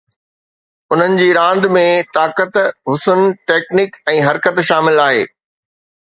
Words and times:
انهن 0.93 1.17
جي 1.17 1.25
راند 1.37 1.67
۾ 1.75 1.83
طاقت، 2.17 2.57
حسن، 2.91 3.21
ٽيڪنڪ 3.51 3.99
۽ 4.15 4.23
حرڪت 4.29 4.63
شامل 4.71 5.03
آهي. 5.05 5.21